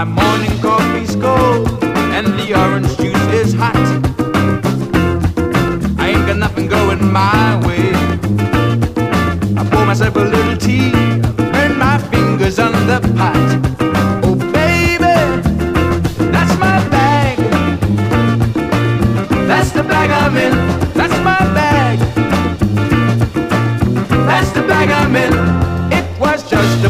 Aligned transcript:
My 0.00 0.06
morning 0.06 0.58
coffee's 0.62 1.14
cold 1.14 1.68
and 1.84 2.26
the 2.38 2.58
orange 2.58 2.96
juice 2.96 3.26
is 3.34 3.52
hot. 3.52 3.76
I 5.98 6.08
ain't 6.08 6.26
got 6.26 6.38
nothing 6.38 6.68
going 6.68 7.04
my 7.12 7.60
way. 7.66 7.92
I 9.58 9.68
pour 9.70 9.84
myself 9.84 10.16
a 10.16 10.20
little 10.20 10.56
tea, 10.56 10.90
burn 11.52 11.76
my 11.76 11.98
fingers 12.10 12.58
on 12.58 12.72
the 12.86 13.12
pot. 13.14 13.60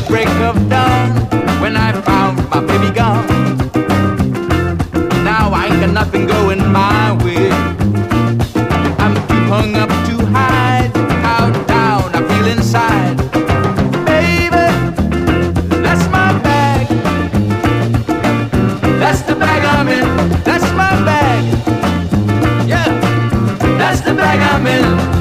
break 0.09 0.29
of 0.41 0.69
dawn. 0.69 0.90
The 24.11 24.17
bag 24.17 24.41
I'm. 24.41 25.20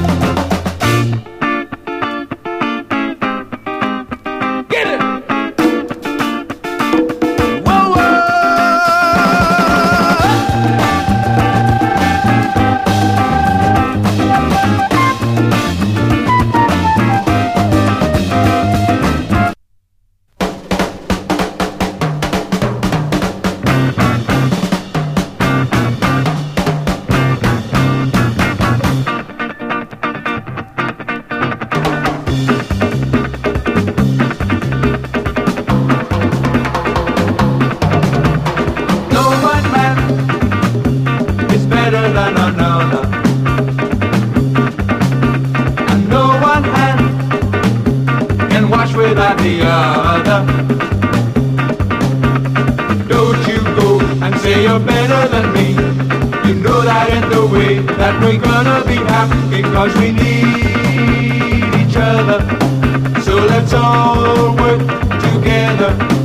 We're 58.30 58.38
gonna 58.38 58.84
be 58.86 58.94
happy 58.94 59.62
because 59.62 59.92
we 59.96 60.12
need 60.12 61.74
each 61.74 61.96
other. 61.96 62.40
So 63.22 63.34
let's 63.34 63.72
all 63.72 64.54
work 64.54 64.80
together. 65.20 66.19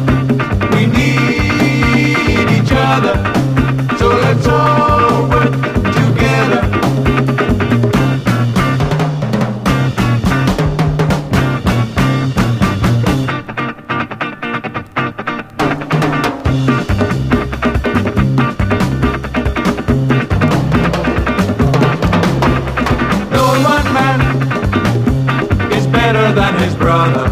His 26.65 26.75
brother. 26.75 27.29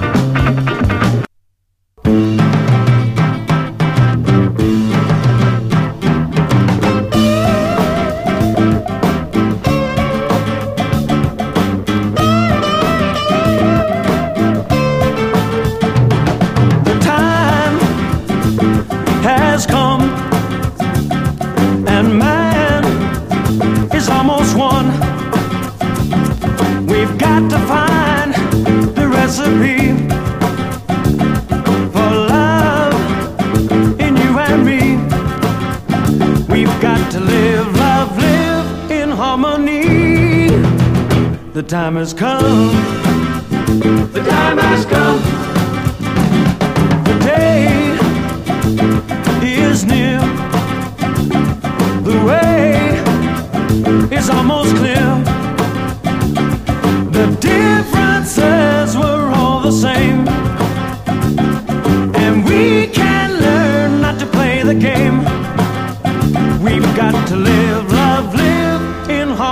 The 16.84 17.00
time 17.02 17.80
has 19.24 19.66
come, 19.66 20.02
and 21.88 22.20
man 22.20 22.84
is 23.96 24.08
almost. 24.10 24.54
We've 26.88 27.18
got 27.18 27.50
to 27.50 27.58
find 27.68 28.03
recipe 29.34 29.98
for 31.92 32.12
love 32.30 32.94
in 34.00 34.16
you 34.16 34.38
and 34.38 34.64
me. 34.64 34.98
We've 36.54 36.82
got 36.82 37.12
to 37.14 37.20
live, 37.20 37.76
love, 37.76 38.16
live 38.18 38.92
in 38.92 39.10
harmony. 39.10 40.50
The 41.54 41.64
time 41.64 41.96
has 41.96 42.14
come. 42.14 42.76
The 44.12 44.24
time 44.30 44.58
has 44.60 44.86
come. 44.86 45.43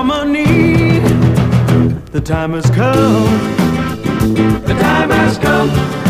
Harmony. 0.02 1.00
The 2.12 2.22
time 2.22 2.54
has 2.54 2.66
come. 2.72 3.26
The 4.64 4.76
time 4.80 5.10
has 5.12 5.38
come. 5.38 6.01